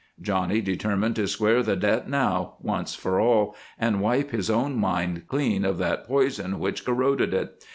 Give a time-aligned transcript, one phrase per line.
[0.19, 5.27] Johnny determined to square the debt now, once for all, and wipe his own mind
[5.27, 7.63] clean of that poison which corroded it.